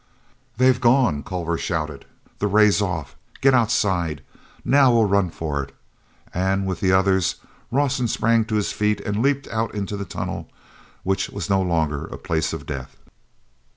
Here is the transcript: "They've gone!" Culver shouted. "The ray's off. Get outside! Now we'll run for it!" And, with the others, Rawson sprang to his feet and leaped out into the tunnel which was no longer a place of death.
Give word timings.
"They've 0.57 0.81
gone!" 0.81 1.21
Culver 1.21 1.59
shouted. 1.59 2.05
"The 2.39 2.47
ray's 2.47 2.81
off. 2.81 3.15
Get 3.39 3.53
outside! 3.53 4.23
Now 4.65 4.91
we'll 4.91 5.05
run 5.05 5.29
for 5.29 5.61
it!" 5.61 5.75
And, 6.33 6.65
with 6.65 6.79
the 6.79 6.91
others, 6.91 7.35
Rawson 7.69 8.07
sprang 8.07 8.45
to 8.45 8.55
his 8.55 8.71
feet 8.71 8.99
and 9.01 9.21
leaped 9.21 9.47
out 9.49 9.75
into 9.75 9.95
the 9.97 10.03
tunnel 10.05 10.49
which 11.03 11.29
was 11.29 11.51
no 11.51 11.61
longer 11.61 12.05
a 12.05 12.17
place 12.17 12.51
of 12.51 12.65
death. 12.65 12.97